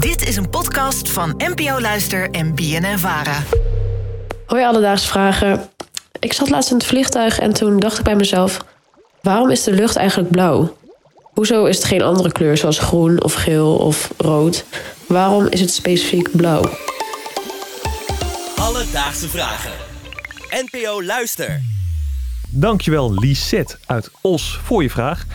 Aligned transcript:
Dit 0.00 0.28
is 0.28 0.36
een 0.36 0.50
podcast 0.50 1.10
van 1.10 1.34
NPO 1.36 1.80
Luister 1.80 2.30
en 2.30 2.54
BNN 2.54 2.98
Vara. 2.98 3.42
Hoi 4.46 4.64
alledaagse 4.64 5.06
vragen. 5.06 5.68
Ik 6.18 6.32
zat 6.32 6.50
laatst 6.50 6.70
in 6.70 6.76
het 6.76 6.86
vliegtuig 6.86 7.38
en 7.38 7.52
toen 7.52 7.80
dacht 7.80 7.98
ik 7.98 8.04
bij 8.04 8.16
mezelf: 8.16 8.64
waarom 9.22 9.50
is 9.50 9.64
de 9.64 9.72
lucht 9.72 9.96
eigenlijk 9.96 10.30
blauw? 10.30 10.76
Hoezo 11.20 11.64
is 11.64 11.76
het 11.76 11.84
geen 11.84 12.02
andere 12.02 12.32
kleur 12.32 12.56
zoals 12.56 12.78
groen 12.78 13.22
of 13.22 13.34
geel 13.34 13.76
of 13.76 14.10
rood? 14.16 14.64
Waarom 15.06 15.46
is 15.46 15.60
het 15.60 15.70
specifiek 15.70 16.36
blauw? 16.36 16.70
Alledaagse 18.56 19.28
vragen. 19.28 19.72
NPO 20.50 21.02
Luister. 21.02 21.60
Dankjewel 22.48 23.14
Lisette 23.14 23.78
uit 23.86 24.10
Os 24.20 24.60
voor 24.62 24.82
je 24.82 24.90
vraag. 24.90 25.26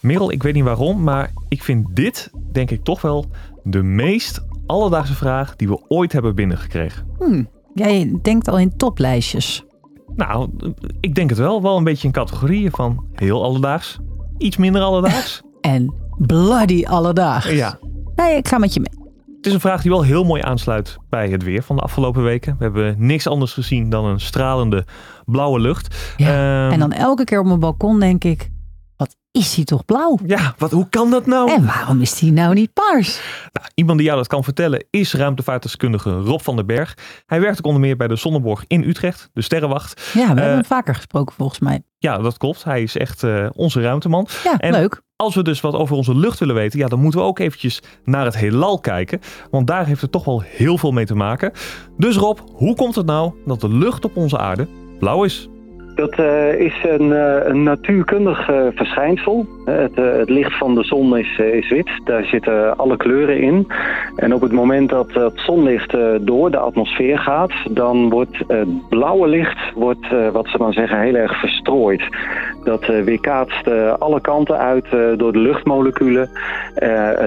Merel, 0.00 0.32
ik 0.32 0.42
weet 0.42 0.54
niet 0.54 0.64
waarom, 0.64 1.02
maar 1.02 1.32
ik 1.48 1.62
vind 1.62 1.86
dit, 1.90 2.30
denk 2.52 2.70
ik 2.70 2.84
toch 2.84 3.00
wel, 3.00 3.30
de 3.68 3.82
meest 3.82 4.44
alledaagse 4.66 5.14
vraag 5.14 5.56
die 5.56 5.68
we 5.68 5.84
ooit 5.88 6.12
hebben 6.12 6.34
binnengekregen. 6.34 7.06
Hmm, 7.18 7.48
jij 7.74 8.18
denkt 8.22 8.48
al 8.48 8.58
in 8.58 8.76
toplijstjes. 8.76 9.64
Nou, 10.16 10.50
ik 11.00 11.14
denk 11.14 11.30
het 11.30 11.38
wel. 11.38 11.62
Wel 11.62 11.76
een 11.76 11.84
beetje 11.84 12.06
in 12.06 12.12
categorieën 12.12 12.70
van 12.70 13.04
heel 13.12 13.42
alledaags, 13.42 13.98
iets 14.38 14.56
minder 14.56 14.82
alledaags. 14.82 15.42
En 15.60 15.94
bloody 16.18 16.84
alledaags. 16.84 17.50
ja, 17.50 17.78
Nee, 18.16 18.36
ik 18.36 18.48
ga 18.48 18.58
met 18.58 18.74
je 18.74 18.80
mee. 18.80 19.06
het 19.36 19.46
is 19.46 19.52
een 19.52 19.60
vraag 19.60 19.82
die 19.82 19.90
wel 19.90 20.02
heel 20.02 20.24
mooi 20.24 20.42
aansluit 20.42 20.96
bij 21.08 21.28
het 21.28 21.42
weer 21.42 21.62
van 21.62 21.76
de 21.76 21.82
afgelopen 21.82 22.22
weken. 22.22 22.56
We 22.58 22.64
hebben 22.64 22.94
niks 22.98 23.26
anders 23.26 23.52
gezien 23.52 23.90
dan 23.90 24.04
een 24.04 24.20
stralende 24.20 24.84
blauwe 25.26 25.60
lucht. 25.60 26.14
Ja, 26.16 26.26
Ehm, 26.64 26.72
En 26.72 26.78
dan 26.78 26.92
elke 26.92 27.24
keer 27.24 27.40
op 27.40 27.46
mijn 27.46 27.58
balkon 27.60 28.00
denk 28.00 28.24
ik, 28.24 28.50
is 29.38 29.54
die 29.54 29.64
toch 29.64 29.84
blauw? 29.84 30.18
Ja, 30.26 30.54
wat, 30.58 30.70
hoe 30.70 30.88
kan 30.88 31.10
dat 31.10 31.26
nou? 31.26 31.52
En 31.52 31.66
waarom 31.66 32.00
is 32.00 32.14
die 32.18 32.32
nou 32.32 32.54
niet 32.54 32.72
paars? 32.72 33.20
Nou, 33.52 33.66
iemand 33.74 33.98
die 33.98 34.06
jou 34.06 34.18
dat 34.18 34.28
kan 34.28 34.44
vertellen 34.44 34.84
is 34.90 35.14
ruimtevaartdeskundige 35.14 36.10
Rob 36.10 36.40
van 36.40 36.56
den 36.56 36.66
Berg. 36.66 36.94
Hij 37.26 37.40
werkt 37.40 37.58
ook 37.58 37.66
onder 37.66 37.80
meer 37.80 37.96
bij 37.96 38.08
de 38.08 38.16
Zonneborg 38.16 38.64
in 38.66 38.82
Utrecht, 38.88 39.30
de 39.32 39.42
Sterrenwacht. 39.42 40.10
Ja, 40.14 40.20
we 40.20 40.26
hebben 40.26 40.44
Eh, 40.44 40.50
hem 40.50 40.64
vaker 40.64 40.94
gesproken 40.94 41.34
volgens 41.34 41.58
mij. 41.58 41.82
Ja, 41.98 42.18
dat 42.18 42.36
klopt. 42.36 42.64
Hij 42.64 42.82
is 42.82 42.96
echt 42.96 43.22
eh, 43.22 43.46
onze 43.52 43.80
ruimteman. 43.80 44.26
Ja, 44.44 44.58
en- 44.58 44.72
leuk. 44.72 45.00
Als 45.16 45.34
we 45.34 45.42
dus 45.42 45.60
wat 45.60 45.74
over 45.74 45.96
onze 45.96 46.16
lucht 46.16 46.38
willen 46.38 46.54
weten, 46.54 46.78
ja, 46.78 46.86
dan 46.88 47.00
moeten 47.00 47.20
we 47.20 47.26
ook 47.26 47.38
eventjes 47.38 47.82
naar 48.04 48.24
het 48.24 48.36
heelal 48.36 48.78
kijken. 48.80 49.20
Want 49.50 49.66
daar 49.66 49.86
heeft 49.86 50.00
het 50.00 50.12
toch 50.12 50.24
wel 50.24 50.40
heel 50.46 50.78
veel 50.78 50.90
mee 50.92 51.06
te 51.06 51.14
maken. 51.14 51.52
Dus 51.96 52.16
Rob, 52.16 52.38
hoe 52.52 52.74
komt 52.74 52.94
het 52.94 53.06
nou 53.06 53.32
dat 53.46 53.60
de 53.60 53.68
lucht 53.68 54.04
op 54.04 54.16
onze 54.16 54.38
aarde 54.38 54.68
blauw 54.98 55.24
is? 55.24 55.48
Dat 55.98 56.18
eh, 56.18 56.60
is 56.60 56.74
een, 56.82 57.12
eh, 57.12 57.46
een 57.46 57.62
natuurkundig 57.62 58.48
eh, 58.48 58.66
verschijnsel. 58.74 59.46
Het, 59.64 59.96
het 59.96 60.28
licht 60.28 60.58
van 60.58 60.74
de 60.74 60.84
zon 60.84 61.18
is, 61.18 61.38
is 61.38 61.68
wit. 61.68 61.90
Daar 62.04 62.24
zitten 62.24 62.76
alle 62.76 62.96
kleuren 62.96 63.40
in. 63.40 63.66
En 64.16 64.34
op 64.34 64.40
het 64.40 64.52
moment 64.52 64.88
dat 64.88 65.12
het 65.12 65.40
zonlicht 65.40 65.96
door 66.20 66.50
de 66.50 66.58
atmosfeer 66.58 67.18
gaat, 67.18 67.52
dan 67.70 68.08
wordt 68.08 68.38
het 68.46 68.88
blauwe 68.88 69.28
licht, 69.28 69.58
wordt, 69.74 70.06
wat 70.32 70.48
ze 70.48 70.58
dan 70.58 70.72
zeggen, 70.72 71.00
heel 71.00 71.14
erg 71.14 71.40
verstrooid. 71.40 72.02
Dat 72.68 72.82
eh, 72.82 73.02
weerkaatst 73.02 73.66
eh, 73.66 73.94
alle 73.98 74.20
kanten 74.20 74.58
uit 74.58 74.84
eh, 74.84 75.00
door 75.16 75.32
de 75.32 75.38
luchtmoleculen. 75.38 76.30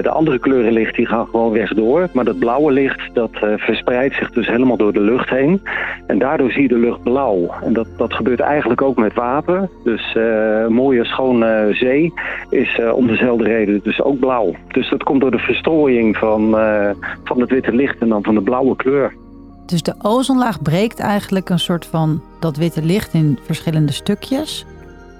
De 0.02 0.09
andere 0.09 0.39
kleurenlicht 0.39 0.95
die 0.95 1.06
gaan 1.08 1.28
gewoon 1.31 1.52
weg 1.52 1.73
door. 1.73 2.09
Maar 2.14 2.25
dat 2.25 2.39
blauwe 2.39 2.72
licht 2.72 3.02
dat 3.14 3.30
verspreidt 3.56 4.16
zich 4.16 4.31
dus 4.31 4.47
helemaal 4.47 4.78
door 4.78 4.94
de 4.94 5.00
lucht 5.00 5.30
heen. 5.30 5.62
En 6.08 6.19
daardoor 6.19 6.52
zie 6.52 6.62
je 6.62 6.67
de 6.67 6.78
lucht 6.78 7.03
blauw. 7.03 7.53
En 7.64 7.73
dat, 7.73 7.88
dat 7.97 8.14
gebeurt 8.14 8.39
eigenlijk 8.39 8.81
ook 8.81 8.97
met 8.97 9.14
water. 9.14 9.69
Dus 9.84 10.17
mooie 10.69 11.06
schone 11.06 11.67
zee 11.72 12.14
is 12.50 12.80
om 12.94 13.08
dezelfde 13.08 13.44
reden 13.44 13.80
dus 13.84 14.02
ook 14.02 14.19
blauw. 14.19 14.56
Dus 14.67 14.89
dat 14.89 15.03
komt 15.03 15.22
door 15.22 15.31
de 15.31 15.39
verstrooiing 15.39 16.17
van, 16.17 16.52
van 17.23 17.42
het 17.42 17.50
witte 17.50 17.73
licht 17.73 18.00
en 18.00 18.09
dan 18.09 18.23
van 18.23 18.36
de 18.36 18.42
blauwe 18.42 18.75
kleur. 18.75 19.14
Dus 19.66 19.81
de 19.81 19.95
ozonlaag 20.02 20.62
breekt 20.62 21.00
eigenlijk 21.00 21.50
een 21.50 21.59
soort 21.59 21.86
van 21.86 22.22
dat 22.39 22.58
witte 22.58 22.81
licht 22.81 23.14
in 23.14 23.39
verschillende 23.45 23.91
stukjes. 23.91 24.66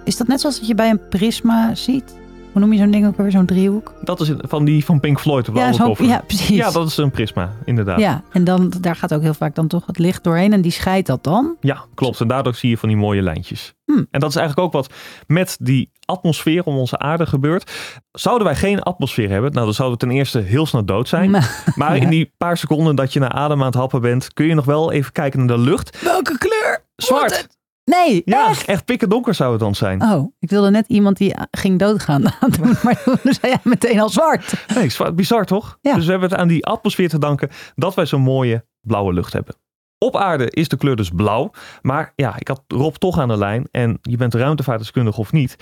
Is 0.04 0.18
dat 0.18 0.28
net 0.28 0.42
zoals 0.42 0.60
dat 0.60 0.68
je 0.68 0.76
bij 0.76 0.90
een 0.90 1.08
prisma 1.10 1.76
ziet? 1.76 2.20
Hoe 2.52 2.62
noem 2.62 2.74
je 2.74 2.80
zo'n 2.80 2.92
ding 2.92 3.08
ook 3.08 3.18
weer, 3.18 3.32
zo'n 3.32 3.46
driehoek? 3.46 3.94
Dat 4.02 4.20
is 4.20 4.32
van 4.38 4.66
die 4.66 4.86
van 4.86 5.00
Pink 5.00 5.20
Floyd, 5.20 5.46
de 5.46 5.52
blauwe 5.52 5.74
ja, 5.78 5.84
koffer. 5.84 6.06
ja, 6.06 6.24
precies. 6.28 6.48
Ja, 6.48 6.72
dat 6.72 6.88
is 6.88 6.98
een 6.98 7.12
prisma, 7.12 7.54
inderdaad. 7.66 8.00
Ja, 8.00 8.24
en 8.32 8.44
dan, 8.44 8.74
daar 8.82 8.96
gaat 8.96 9.14
ook 9.14 9.22
heel 9.22 9.34
vaak 9.34 9.56
dan 9.56 9.68
toch 9.68 9.86
het 9.86 9.98
licht 9.98 10.24
doorheen 10.24 10.54
en 10.54 10.62
die 10.62 10.72
scheidt 10.72 11.08
dat 11.08 11.24
dan. 11.24 11.56
Ja, 11.60 11.86
klopt. 11.96 12.22
En 12.22 12.28
daardoor 12.28 12.56
zie 12.56 12.70
je 12.70 12.78
van 12.78 12.90
die 12.90 12.98
mooie 12.98 13.22
lijntjes. 13.22 13.74
Hm. 13.86 14.04
En 14.12 14.20
dat 14.20 14.30
is 14.30 14.36
eigenlijk 14.36 14.68
ook 14.68 14.74
wat 14.74 14.94
met 15.28 15.58
die 15.62 15.92
atmosfeer 16.06 16.64
om 16.64 16.78
onze 16.78 17.00
aarde 17.00 17.26
gebeurt. 17.26 17.72
Zouden 18.12 18.48
wij 18.48 18.56
geen 18.56 18.82
atmosfeer 18.82 19.30
hebben, 19.30 19.52
nou 19.52 19.66
dan 19.66 19.74
zouden 19.76 20.00
we 20.00 20.06
ten 20.06 20.16
eerste 20.16 20.40
heel 20.40 20.66
snel 20.66 20.86
dood 20.86 21.08
zijn. 21.08 21.30
Maar 21.76 21.98
in 21.98 22.10
die 22.10 22.34
paar 22.38 22.58
seconden 22.58 22.96
dat 22.96 23.14
je 23.14 23.20
naar 23.20 23.32
adem 23.32 23.60
aan 23.60 23.66
het 23.66 23.76
happen 23.76 24.02
bent, 24.02 24.34
kun 24.34 24.46
je 24.46 24.54
nog 24.54 24.66
wel 24.66 24.92
even 24.92 25.12
kijken 25.12 25.46
naar 25.46 25.58
de 25.58 25.64
lucht. 25.64 26.02
Welke 26.04 26.38
kleur? 26.38 26.84
Zwart. 26.96 27.48
Nee, 27.84 28.22
Ja, 28.26 28.50
echt? 28.50 28.66
echt 28.66 28.86
pikken 28.86 29.10
donker 29.10 29.34
zou 29.34 29.52
het 29.52 29.60
dan 29.60 29.76
zijn. 29.76 30.02
Oh, 30.04 30.34
ik 30.40 30.50
wilde 30.50 30.70
net 30.70 30.88
iemand 30.88 31.18
die 31.18 31.36
ging 31.52 31.80
doodgaan 31.80 32.22
maar 32.84 33.04
toen 33.04 33.18
zei 33.34 33.38
jij 33.52 33.60
meteen 33.64 34.00
al 34.00 34.10
zwart. 34.10 34.66
Nee, 34.76 34.90
zwart, 34.90 35.16
bizar 35.16 35.46
toch? 35.46 35.78
Ja. 35.82 35.96
Dus 35.96 36.06
we 36.06 36.12
hebben 36.12 36.30
het 36.30 36.40
aan 36.40 36.48
die 36.48 36.66
atmosfeer 36.66 37.10
te 37.10 37.20
danken 37.20 37.50
dat 37.76 37.94
wij 37.96 38.06
zo'n 38.06 38.22
mooie 38.22 38.66
blauwe 38.82 39.14
lucht 39.14 39.34
hebben. 39.34 39.56
Op 39.98 40.16
aarde 40.16 40.50
is 40.50 40.68
de 40.68 40.78
kleur 40.78 40.96
dus 40.96 41.10
blauw. 41.10 41.52
Maar 41.82 42.14
ja, 42.16 42.36
ik 42.40 42.48
had 42.48 42.64
Rob 42.68 42.96
toch 42.96 43.20
aan 43.20 43.28
de 43.28 43.38
lijn. 43.38 43.68
En 43.72 44.00
je 44.02 44.18
bent 44.18 44.34
ruimtevaartdeskundige 44.34 45.20
of 45.20 45.32
niet. 45.32 45.56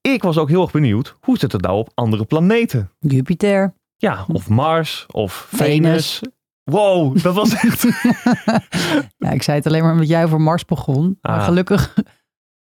Ik 0.00 0.22
was 0.22 0.38
ook 0.38 0.48
heel 0.48 0.62
erg 0.62 0.70
benieuwd. 0.72 1.16
Hoe 1.20 1.38
zit 1.38 1.52
het 1.52 1.60
nou 1.60 1.78
op 1.78 1.90
andere 1.94 2.24
planeten? 2.24 2.90
Jupiter. 2.98 3.74
Ja, 3.96 4.24
of 4.32 4.48
Mars 4.48 5.06
of 5.10 5.46
Venus. 5.50 5.66
Venus. 5.66 6.20
Wow, 6.64 7.22
dat 7.22 7.34
was 7.34 7.54
echt... 7.54 7.82
Ja, 9.18 9.30
ik 9.30 9.42
zei 9.42 9.56
het 9.56 9.66
alleen 9.66 9.82
maar 9.82 9.92
omdat 9.92 10.08
jij 10.08 10.24
over 10.24 10.40
Mars 10.40 10.64
begon. 10.64 11.18
Maar 11.20 11.38
Ah. 11.38 11.44
gelukkig 11.44 11.94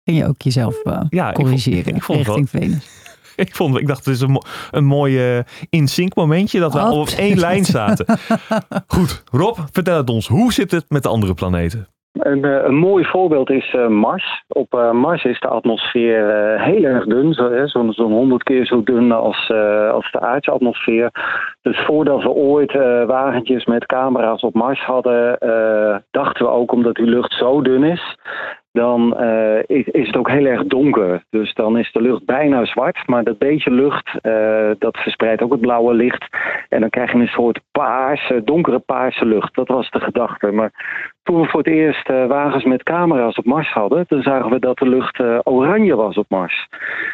ging 0.03 0.17
je 0.17 0.27
ook 0.27 0.41
jezelf 0.41 0.75
eh, 0.83 1.01
Ja, 1.09 1.29
ik 1.29 1.35
vond- 1.35 1.47
corrigeren 1.47 1.95
ik 1.95 2.03
vond 2.03 2.17
richting 2.19 2.49
Venus. 2.49 2.87
ik, 3.35 3.55
vond, 3.55 3.77
ik 3.77 3.87
dacht, 3.87 4.05
het 4.05 4.15
is 4.15 4.21
een, 4.21 4.31
mo- 4.31 4.41
een 4.71 4.85
mooi 4.85 5.43
in-sync 5.69 6.15
momentje 6.15 6.59
dat 6.59 6.73
we 6.73 6.79
Oh, 6.79 6.85
al 6.85 6.99
op 6.99 7.07
één 7.07 7.37
lijn 7.39 7.65
zaten. 7.65 8.19
Goed, 8.87 9.23
Rob, 9.31 9.57
vertel 9.71 9.97
het 9.97 10.09
ons. 10.09 10.27
Hoe 10.27 10.53
zit 10.53 10.71
het 10.71 10.85
met 10.89 11.03
de 11.03 11.09
andere 11.09 11.33
planeten? 11.33 11.87
Een, 12.13 12.45
eh, 12.45 12.63
een 12.63 12.75
mooi 12.75 13.05
voorbeeld 13.05 13.49
is 13.49 13.73
eh, 13.73 13.87
Mars. 13.87 14.43
Op 14.47 14.73
eh, 14.73 14.91
Mars 14.91 15.23
is 15.23 15.39
de 15.39 15.47
atmosfeer 15.47 16.25
heel 16.61 16.83
erg 16.83 17.05
dun, 17.05 17.33
zo- 17.33 17.65
zo'n 17.67 17.93
zo'n 17.93 18.11
honderd 18.11 18.43
keer 18.43 18.65
zo 18.65 18.83
dun 18.83 19.11
als, 19.11 19.51
als 19.91 20.11
de 20.11 20.19
aardse 20.19 20.51
atmosfeer. 20.51 21.09
Dus 21.61 21.79
voordat 21.85 22.23
we 22.23 22.29
ooit 22.29 22.73
wagentjes 23.07 23.65
met 23.65 23.85
camera's 23.85 24.41
op 24.43 24.53
Mars 24.53 24.79
hadden, 24.79 25.37
dachten 26.11 26.45
we 26.45 26.51
ook 26.51 26.71
omdat 26.71 26.95
die 26.95 27.05
lucht 27.05 27.33
zo 27.33 27.61
dun 27.61 27.83
is, 27.83 28.17
dan 28.71 29.17
is, 29.65 29.85
is 29.87 30.07
het 30.07 30.17
ook 30.17 30.29
heel 30.29 30.45
erg 30.45 30.63
donker. 30.65 31.23
Dus 31.29 31.53
dan 31.53 31.77
is 31.77 31.91
de 31.91 32.01
lucht 32.01 32.25
bijna 32.25 32.65
zwart, 32.65 33.07
maar 33.07 33.23
dat 33.23 33.37
beetje 33.37 33.71
lucht, 33.71 34.11
dat 34.79 34.97
verspreidt 34.97 35.41
ook 35.41 35.51
het 35.51 35.61
blauwe 35.61 35.93
licht. 35.93 36.27
En 36.69 36.79
dan 36.79 36.89
krijg 36.89 37.11
je 37.11 37.17
een 37.17 37.27
soort 37.27 37.59
paarse, 37.71 38.43
donkere 38.43 38.79
paarse 38.79 39.25
lucht. 39.25 39.55
Dat 39.55 39.67
was 39.67 39.89
de 39.89 39.99
gedachte. 39.99 40.51
Maar 40.51 40.71
toen 41.23 41.41
we 41.41 41.47
voor 41.47 41.59
het 41.59 41.73
eerst 41.73 42.09
eh, 42.09 42.25
wagens 42.25 42.63
met 42.63 42.83
camera's 42.83 43.37
op 43.37 43.45
Mars 43.45 43.71
hadden, 43.71 44.07
toen 44.07 44.21
zagen 44.21 44.51
we 44.51 44.59
dat 44.59 44.77
de 44.77 44.89
lucht 44.89 45.19
eh, 45.19 45.39
oranje 45.43 45.95
was 45.95 46.17
op 46.17 46.25
Mars. 46.29 46.67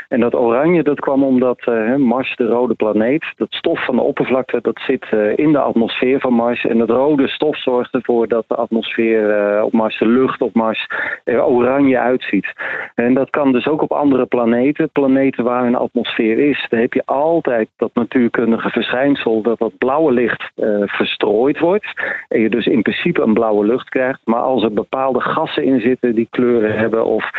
En 0.07 0.19
dat 0.19 0.35
oranje 0.35 0.83
dat 0.83 0.99
kwam 0.99 1.23
omdat 1.23 1.59
eh, 1.59 1.95
Mars, 1.95 2.35
de 2.35 2.45
rode 2.45 2.73
planeet, 2.73 3.33
dat 3.35 3.47
stof 3.51 3.85
van 3.85 3.95
de 3.95 4.01
oppervlakte, 4.01 4.59
dat 4.61 4.79
zit 4.79 5.05
in 5.35 5.51
de 5.51 5.59
atmosfeer 5.59 6.19
van 6.19 6.33
Mars. 6.33 6.65
En 6.65 6.77
dat 6.77 6.89
rode 6.89 7.27
stof 7.27 7.57
zorgt 7.57 7.93
ervoor 7.93 8.27
dat 8.27 8.45
de 8.47 8.55
atmosfeer 8.55 9.63
op 9.63 9.73
Mars, 9.73 9.99
de 9.99 10.07
lucht 10.07 10.41
op 10.41 10.53
Mars, 10.53 10.87
er 11.23 11.45
oranje 11.45 11.99
uitziet. 11.99 12.53
En 12.95 13.13
dat 13.13 13.29
kan 13.29 13.51
dus 13.51 13.67
ook 13.67 13.81
op 13.81 13.91
andere 13.91 14.25
planeten. 14.25 14.89
Planeten 14.91 15.43
waar 15.43 15.65
een 15.65 15.75
atmosfeer 15.75 16.39
is, 16.39 16.65
daar 16.69 16.79
heb 16.79 16.93
je 16.93 17.05
altijd 17.05 17.69
dat 17.77 17.91
natuurkundige 17.93 18.69
verschijnsel 18.69 19.41
dat 19.41 19.59
dat 19.59 19.77
blauwe 19.77 20.11
licht 20.11 20.51
verstrooid 20.85 21.59
wordt. 21.59 22.01
En 22.27 22.41
je 22.41 22.49
dus 22.49 22.65
in 22.65 22.81
principe 22.81 23.21
een 23.21 23.33
blauwe 23.33 23.65
lucht 23.65 23.89
Maar 24.23 24.39
als 24.39 24.63
er 24.63 24.73
bepaalde 24.73 25.21
gassen 25.21 25.63
in 25.63 25.79
zitten 25.79 26.15
die 26.15 26.27
kleuren 26.29 26.77
hebben, 26.77 27.05
of 27.05 27.29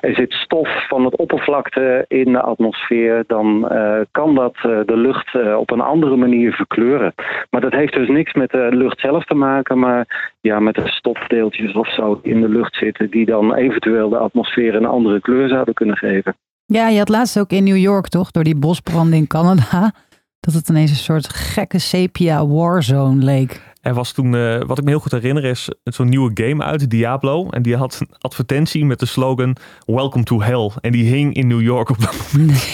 er 0.00 0.14
zit 0.14 0.32
stof 0.32 0.88
van 0.88 1.04
het 1.04 1.16
oppervlakte 1.16 2.04
in 2.08 2.32
de 2.32 2.40
atmosfeer, 2.40 3.24
dan 3.26 3.68
eh, 3.68 4.00
kan 4.10 4.34
dat 4.34 4.54
eh, 4.54 4.80
de 4.86 4.96
lucht 4.96 5.34
eh, 5.34 5.56
op 5.56 5.70
een 5.70 5.80
andere 5.80 6.16
manier 6.16 6.52
verkleuren. 6.52 7.14
Maar 7.50 7.60
dat 7.60 7.72
heeft 7.72 7.94
dus 7.94 8.08
niks 8.08 8.32
met 8.32 8.50
de 8.50 8.68
lucht 8.70 9.00
zelf 9.00 9.24
te 9.24 9.34
maken, 9.34 9.78
maar 9.78 10.34
ja, 10.40 10.60
met 10.60 10.74
de 10.74 10.88
stofdeeltjes 10.88 11.72
of 11.72 11.94
zo 11.94 12.20
in 12.22 12.40
de 12.40 12.48
lucht 12.48 12.74
zitten, 12.74 13.10
die 13.10 13.26
dan 13.26 13.54
eventueel 13.54 14.08
de 14.08 14.18
atmosfeer 14.18 14.74
een 14.74 14.86
andere 14.86 15.20
kleur 15.20 15.48
zouden 15.48 15.74
kunnen 15.74 15.96
geven. 15.96 16.36
Ja, 16.66 16.88
je 16.88 16.98
had 16.98 17.08
laatst 17.08 17.38
ook 17.38 17.50
in 17.50 17.64
New 17.64 17.76
York 17.76 18.08
toch, 18.08 18.30
door 18.30 18.44
die 18.44 18.58
bosbranden 18.58 19.18
in 19.18 19.26
Canada, 19.26 19.92
dat 20.40 20.54
het 20.54 20.68
ineens 20.68 20.90
een 20.90 20.96
soort 20.96 21.28
gekke 21.28 21.78
sepia 21.78 22.46
warzone 22.46 23.24
leek. 23.24 23.69
Er 23.80 23.94
was 23.94 24.12
toen, 24.12 24.34
eh, 24.34 24.60
wat 24.66 24.78
ik 24.78 24.84
me 24.84 24.90
heel 24.90 25.00
goed 25.00 25.12
herinner, 25.12 25.44
is 25.44 25.68
zo'n 25.84 26.08
nieuwe 26.08 26.30
game 26.34 26.64
uit, 26.64 26.90
Diablo. 26.90 27.48
En 27.50 27.62
die 27.62 27.76
had 27.76 28.00
een 28.00 28.08
advertentie 28.18 28.84
met 28.84 28.98
de 28.98 29.06
slogan 29.06 29.56
Welcome 29.86 30.24
to 30.24 30.42
Hell. 30.42 30.70
En 30.80 30.92
die 30.92 31.04
hing 31.04 31.34
in 31.34 31.46
New 31.46 31.60
York 31.60 31.88
op 31.88 32.00
dat 32.00 32.14
moment. 32.32 32.68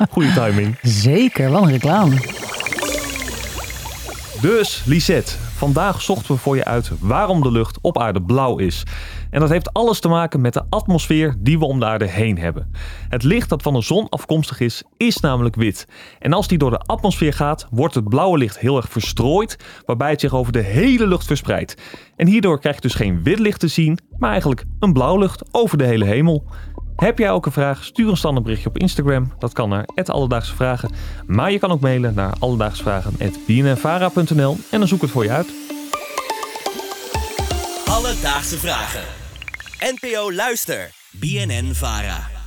Goeie 0.10 0.32
timing. 0.32 0.78
Zeker, 0.82 1.50
wel 1.50 1.62
een 1.62 1.70
reclame. 1.70 2.16
Dus 4.40 4.82
Lisette, 4.84 5.32
vandaag 5.60 6.02
zochten 6.02 6.34
we 6.34 6.40
voor 6.40 6.56
je 6.56 6.64
uit 6.64 6.90
waarom 7.00 7.42
de 7.42 7.50
lucht 7.50 7.78
op 7.80 7.98
aarde 7.98 8.22
blauw 8.22 8.58
is. 8.58 8.82
En 9.30 9.40
dat 9.40 9.48
heeft 9.48 9.72
alles 9.72 10.00
te 10.00 10.08
maken 10.08 10.40
met 10.40 10.52
de 10.52 10.62
atmosfeer 10.70 11.36
die 11.38 11.58
we 11.58 11.64
om 11.64 11.78
de 11.78 11.86
aarde 11.86 12.06
heen 12.06 12.38
hebben. 12.38 12.70
Het 13.08 13.22
licht 13.22 13.48
dat 13.48 13.62
van 13.62 13.72
de 13.72 13.82
zon 13.82 14.08
afkomstig 14.08 14.60
is, 14.60 14.82
is 14.96 15.20
namelijk 15.20 15.56
wit. 15.56 15.88
En 16.18 16.32
als 16.32 16.48
die 16.48 16.58
door 16.58 16.70
de 16.70 16.78
atmosfeer 16.78 17.32
gaat, 17.32 17.66
wordt 17.70 17.94
het 17.94 18.08
blauwe 18.08 18.38
licht 18.38 18.58
heel 18.58 18.76
erg 18.76 18.88
verstrooid, 18.88 19.56
waarbij 19.86 20.10
het 20.10 20.20
zich 20.20 20.34
over 20.34 20.52
de 20.52 20.62
hele 20.62 21.06
lucht 21.06 21.26
verspreidt. 21.26 21.76
En 22.16 22.26
hierdoor 22.26 22.60
krijg 22.60 22.74
je 22.74 22.80
dus 22.80 22.94
geen 22.94 23.22
wit 23.22 23.38
licht 23.38 23.60
te 23.60 23.68
zien, 23.68 23.98
maar 24.18 24.30
eigenlijk 24.30 24.64
een 24.78 24.92
blauw 24.92 25.18
lucht 25.18 25.44
over 25.50 25.78
de 25.78 25.84
hele 25.84 26.04
hemel. 26.04 26.44
Heb 27.00 27.18
jij 27.18 27.30
ook 27.30 27.46
een 27.46 27.52
vraag? 27.52 27.84
Stuur 27.84 28.08
een 28.08 28.16
standaardberichtje 28.16 28.68
op 28.68 28.78
Instagram. 28.78 29.32
Dat 29.38 29.52
kan 29.52 29.68
naar 29.68 29.84
Alledaagse 30.04 30.54
Vragen. 30.54 30.90
Maar 31.26 31.52
je 31.52 31.58
kan 31.58 31.70
ook 31.70 31.80
mailen 31.80 32.14
naar 32.14 32.32
alledaagsvragen.bnnvara.nl 32.38 34.56
en 34.70 34.78
dan 34.78 34.88
zoek 34.88 35.02
het 35.02 35.10
voor 35.10 35.24
je 35.24 35.30
uit. 35.30 35.48
Alledaagse 37.86 38.58
Vragen. 38.58 39.02
NPO 39.78 40.32
Luister. 40.32 40.90
BNN 41.10 41.74
Vara. 41.74 42.39